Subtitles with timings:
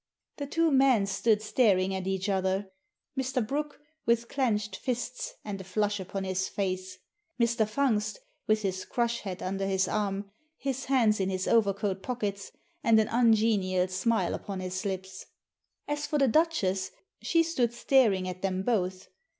[0.37, 2.71] The two men stood staring at each other.
[3.15, 3.45] Mr.
[3.45, 6.97] Brooke with clenched fists and a flush upon his face.
[7.39, 7.67] Mr.
[7.69, 8.17] Fungst
[8.47, 12.51] with his crush hat under his arm, his hands in his overcoat pockets,
[12.83, 15.27] and an ungenial smile upon his lips.
[15.87, 16.89] As for the Duchess,
[17.21, 19.07] she stood staring at them both.